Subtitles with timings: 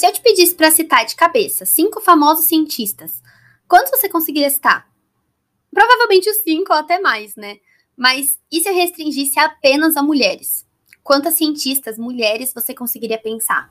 [0.00, 3.20] Se eu te pedisse para citar de cabeça cinco famosos cientistas,
[3.68, 4.88] quantos você conseguiria citar?
[5.70, 7.58] Provavelmente os cinco ou até mais, né?
[7.94, 10.66] Mas e se eu restringisse apenas a mulheres?
[11.02, 13.70] Quantas cientistas mulheres você conseguiria pensar?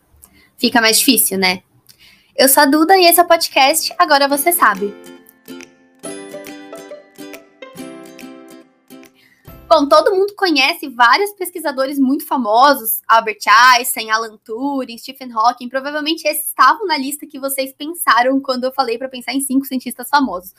[0.56, 1.64] Fica mais difícil, né?
[2.38, 5.19] Eu sou a Duda e esse é o podcast Agora Você Sabe.
[9.70, 16.28] Bom, todo mundo conhece vários pesquisadores muito famosos, Albert Einstein, Alan Turing, Stephen Hawking, provavelmente
[16.28, 20.10] esses estavam na lista que vocês pensaram quando eu falei para pensar em cinco cientistas
[20.10, 20.56] famosos.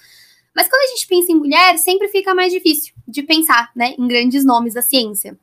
[0.54, 4.06] Mas quando a gente pensa em mulher, sempre fica mais difícil de pensar, né, em
[4.06, 5.36] grandes nomes da ciência.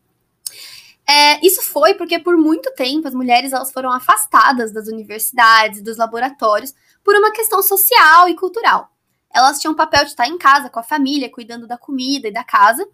[1.06, 5.98] É, isso foi porque por muito tempo as mulheres elas foram afastadas das universidades, dos
[5.98, 6.74] laboratórios,
[7.04, 8.94] por uma questão social e cultural.
[9.30, 12.34] Elas tinham o papel de estar em casa com a família, cuidando da comida e
[12.34, 12.88] da casa,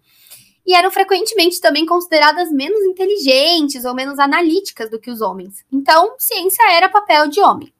[0.66, 5.64] e eram frequentemente também consideradas menos inteligentes ou menos analíticas do que os homens.
[5.70, 7.72] Então, ciência era papel de homem.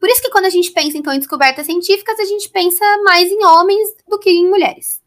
[0.00, 3.30] Por isso que quando a gente pensa então em descobertas científicas, a gente pensa mais
[3.30, 5.02] em homens do que em mulheres.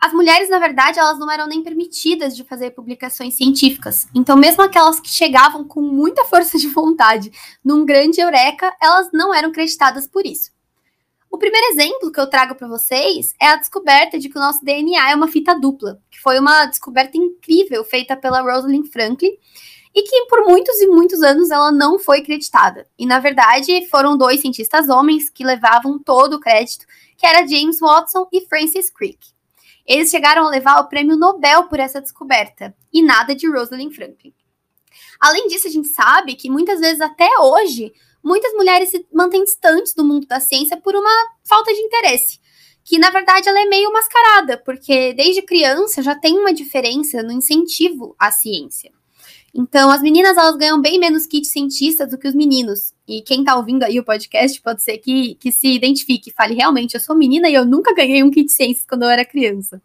[0.00, 4.06] As mulheres, na verdade, elas não eram nem permitidas de fazer publicações científicas.
[4.14, 7.30] Então, mesmo aquelas que chegavam com muita força de vontade
[7.62, 10.50] num grande eureka, elas não eram creditadas por isso.
[11.30, 14.64] O primeiro exemplo que eu trago para vocês é a descoberta de que o nosso
[14.64, 19.38] DNA é uma fita dupla, que foi uma descoberta incrível feita pela Rosalind Franklin
[19.94, 22.84] e que por muitos e muitos anos ela não foi creditada.
[22.98, 26.84] E na verdade foram dois cientistas homens que levavam todo o crédito,
[27.16, 29.28] que era James Watson e Francis Crick.
[29.86, 34.34] Eles chegaram a levar o prêmio Nobel por essa descoberta e nada de Rosalind Franklin.
[35.18, 39.94] Além disso, a gente sabe que muitas vezes até hoje muitas mulheres se mantêm distantes
[39.94, 41.10] do mundo da ciência por uma
[41.44, 42.38] falta de interesse.
[42.84, 47.32] Que na verdade ela é meio mascarada, porque desde criança já tem uma diferença no
[47.32, 48.92] incentivo à ciência.
[49.52, 52.94] Então, as meninas elas ganham bem menos kit cientistas do que os meninos.
[53.06, 56.94] E quem tá ouvindo aí o podcast pode ser que, que se identifique, fale realmente,
[56.94, 59.82] eu sou menina e eu nunca ganhei um kit ciências quando eu era criança.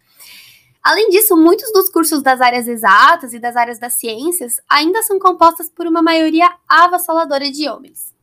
[0.85, 5.17] Além disso, muitos dos cursos das áreas exatas e das áreas das ciências ainda são
[5.17, 8.13] compostas por uma maioria avassaladora de homens.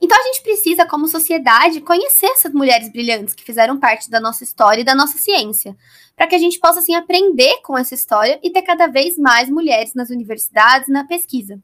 [0.00, 4.42] Então a gente precisa, como sociedade, conhecer essas mulheres brilhantes que fizeram parte da nossa
[4.42, 5.76] história e da nossa ciência,
[6.16, 9.48] para que a gente possa assim aprender com essa história e ter cada vez mais
[9.48, 11.62] mulheres nas universidades na pesquisa.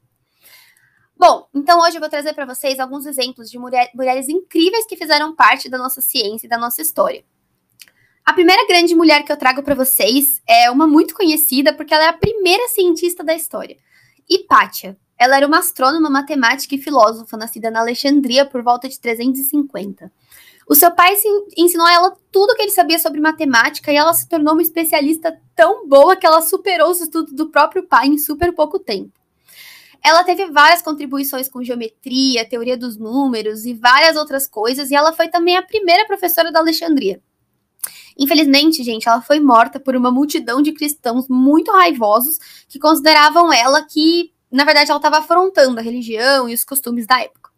[1.17, 4.95] Bom, então hoje eu vou trazer para vocês alguns exemplos de mulher, mulheres incríveis que
[4.95, 7.25] fizeram parte da nossa ciência e da nossa história.
[8.25, 12.05] A primeira grande mulher que eu trago para vocês é uma muito conhecida porque ela
[12.05, 13.77] é a primeira cientista da história,
[14.27, 14.97] Hipátia.
[15.15, 20.11] Ela era uma astrônoma, matemática e filósofa, nascida na Alexandria por volta de 350.
[20.67, 21.13] O seu pai
[21.55, 24.63] ensinou a ela tudo o que ele sabia sobre matemática e ela se tornou uma
[24.63, 29.13] especialista tão boa que ela superou os estudos do próprio pai em super pouco tempo.
[30.03, 35.13] Ela teve várias contribuições com geometria, teoria dos números e várias outras coisas, e ela
[35.13, 37.21] foi também a primeira professora da Alexandria.
[38.17, 42.37] Infelizmente, gente, ela foi morta por uma multidão de cristãos muito raivosos
[42.69, 47.19] que consideravam ela que na verdade, ela estava afrontando a religião e os costumes da
[47.19, 47.51] época.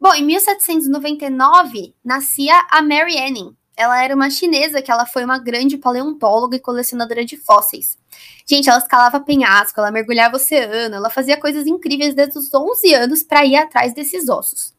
[0.00, 3.54] Bom, em 1799 nascia a Mary Anning.
[3.76, 7.98] Ela era uma chinesa que ela foi uma grande paleontóloga e colecionadora de fósseis.
[8.46, 13.22] Gente, ela escalava penhasco, ela mergulhava oceano, ela fazia coisas incríveis desde os 11 anos
[13.22, 14.72] para ir atrás desses ossos.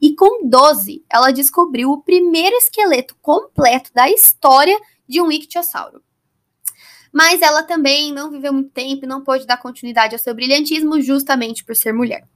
[0.00, 4.78] E com 12, ela descobriu o primeiro esqueleto completo da história
[5.08, 6.02] de um ictiosauro
[7.14, 11.00] mas ela também não viveu muito tempo e não pôde dar continuidade ao seu brilhantismo
[11.00, 12.26] justamente por ser mulher.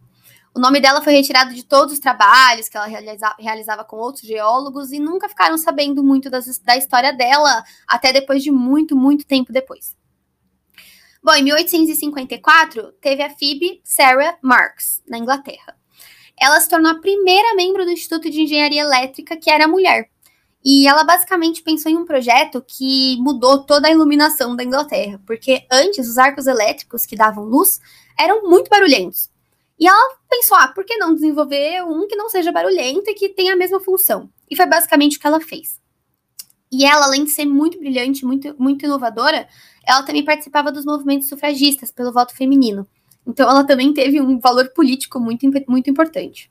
[0.54, 4.24] O nome dela foi retirado de todos os trabalhos que ela realiza, realizava com outros
[4.24, 9.26] geólogos e nunca ficaram sabendo muito das, da história dela até depois de muito, muito
[9.26, 9.96] tempo depois.
[11.20, 15.76] Bom, em 1854, teve a Phoebe Sarah Marks, na Inglaterra.
[16.40, 20.08] Ela se tornou a primeira membro do Instituto de Engenharia Elétrica que era mulher.
[20.64, 25.66] E ela basicamente pensou em um projeto que mudou toda a iluminação da Inglaterra, porque
[25.70, 27.80] antes os arcos elétricos que davam luz
[28.18, 29.30] eram muito barulhentos.
[29.78, 33.28] E ela pensou, ah, por que não desenvolver um que não seja barulhento e que
[33.28, 34.28] tenha a mesma função?
[34.50, 35.80] E foi basicamente o que ela fez.
[36.70, 39.48] E ela, além de ser muito brilhante, muito, muito inovadora,
[39.86, 42.86] ela também participava dos movimentos sufragistas pelo voto feminino.
[43.28, 46.50] Então ela também teve um valor político muito, muito importante.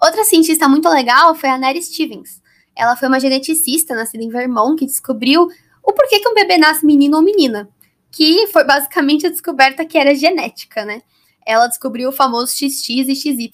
[0.00, 2.40] Outra cientista muito legal foi a Neri Stevens.
[2.76, 5.48] Ela foi uma geneticista nascida em Vermont que descobriu
[5.82, 7.68] o porquê que um bebê nasce menino ou menina,
[8.12, 11.02] que foi basicamente a descoberta que era genética, né?
[11.44, 13.50] Ela descobriu o famoso XX e XY.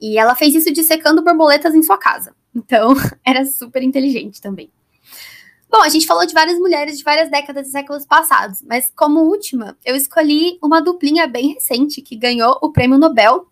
[0.00, 2.34] E ela fez isso dissecando borboletas em sua casa.
[2.54, 2.94] Então,
[3.26, 4.70] era super inteligente também.
[5.70, 9.20] Bom, a gente falou de várias mulheres de várias décadas e séculos passados, mas como
[9.20, 13.46] última, eu escolhi uma duplinha bem recente que ganhou o prêmio Nobel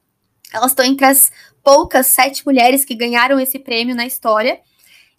[0.51, 1.31] Elas estão entre as
[1.63, 4.61] poucas sete mulheres que ganharam esse prêmio na história.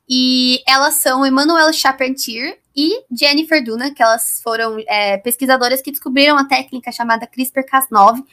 [0.10, 6.38] E elas são Emmanuel Charpentier e Jennifer Duna, que elas foram é, pesquisadoras que descobriram
[6.38, 8.24] a técnica chamada CRISPR-Cas9,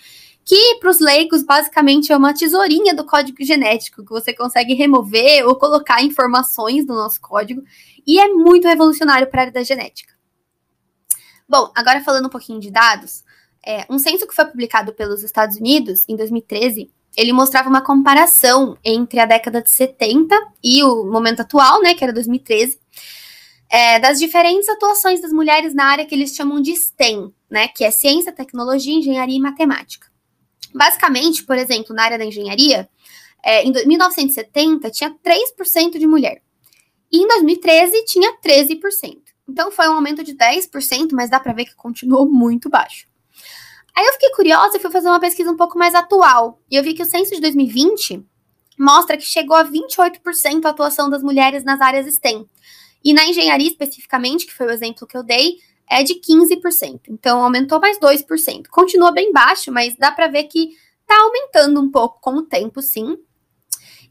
[0.45, 5.47] que para os leigos basicamente é uma tesourinha do código genético que você consegue remover
[5.47, 7.63] ou colocar informações no nosso código
[8.07, 10.13] e é muito revolucionário para a área da genética.
[11.49, 13.25] Bom, agora falando um pouquinho de dados,
[13.65, 18.77] é, um censo que foi publicado pelos Estados Unidos em 2013 ele mostrava uma comparação
[18.85, 22.79] entre a década de 70 e o momento atual, né, que era 2013,
[23.71, 27.85] é, das diferentes atuações das mulheres na área que eles chamam de STEM, né, que
[27.85, 30.09] é ciência, tecnologia, engenharia e matemática.
[30.75, 32.89] Basicamente, por exemplo, na área da engenharia,
[33.45, 36.43] é, em 1970 tinha 3% de mulher.
[37.13, 39.19] E em 2013 tinha 13%.
[39.49, 43.07] Então foi um aumento de 10%, mas dá para ver que continuou muito baixo.
[43.95, 46.61] Aí eu fiquei curiosa e fui fazer uma pesquisa um pouco mais atual.
[46.69, 48.25] E eu vi que o censo de 2020
[48.77, 52.49] mostra que chegou a 28% a atuação das mulheres nas áreas STEM.
[53.05, 55.59] E na engenharia especificamente, que foi o exemplo que eu dei,
[55.91, 57.03] é de 15%.
[57.09, 58.69] Então aumentou mais 2%.
[58.71, 60.71] Continua bem baixo, mas dá para ver que
[61.07, 63.19] tá aumentando um pouco com o tempo, sim.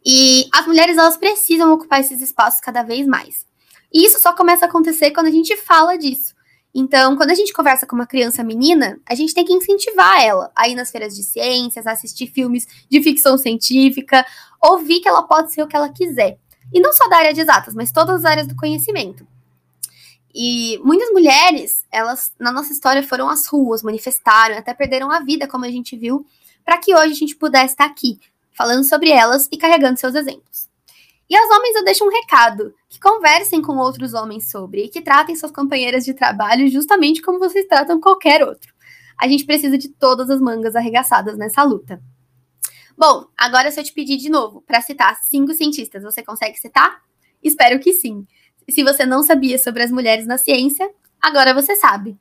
[0.05, 3.45] E as mulheres elas precisam ocupar esses espaços cada vez mais.
[3.91, 6.33] E isso só começa a acontecer quando a gente fala disso.
[6.75, 10.51] Então, quando a gente conversa com uma criança menina, a gente tem que incentivar ela
[10.55, 14.25] a ir nas feiras de ciências, assistir filmes de ficção científica,
[14.59, 16.39] ouvir que ela pode ser o que ela quiser.
[16.73, 19.27] E não só da área de exatas, mas todas as áreas do conhecimento.
[20.33, 25.47] E muitas mulheres, elas na nossa história foram às ruas, manifestaram, até perderam a vida,
[25.47, 26.25] como a gente viu,
[26.65, 28.19] para que hoje a gente pudesse estar aqui,
[28.51, 30.69] falando sobre elas e carregando seus exemplos.
[31.29, 35.01] E aos homens eu deixo um recado: que conversem com outros homens sobre e que
[35.01, 38.73] tratem suas companheiras de trabalho justamente como vocês tratam qualquer outro.
[39.17, 42.01] A gente precisa de todas as mangas arregaçadas nessa luta.
[42.97, 47.01] Bom, agora se eu te pedir de novo para citar cinco cientistas, você consegue citar?
[47.41, 48.25] Espero que sim.
[48.69, 50.89] Se você não sabia sobre as mulheres na ciência,
[51.21, 52.17] agora você sabe.